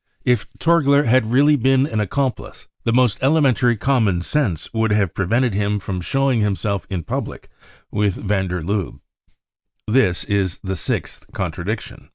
If 0.25 0.47
Torgler 0.57 1.05
had 1.05 1.29
really 1.31 1.55
been 1.55 1.85
an 1.85 1.99
accomplice, 1.99 2.65
the 2.85 2.91
most 2.91 3.19
elementary 3.21 3.77
common 3.77 4.23
sense 4.23 4.67
would 4.73 4.89
have 4.89 5.13
prevented 5.13 5.53
him 5.53 5.77
from 5.77 6.01
showing 6.01 6.41
himself 6.41 6.87
in 6.89 7.03
public 7.03 7.49
with 7.91 8.15
van 8.15 8.47
der 8.47 8.61
Lubbe. 8.63 8.99
This 9.85 10.23
is 10.23 10.57
the 10.63 10.75
sixth 10.75 11.31
contradiction. 11.33 12.09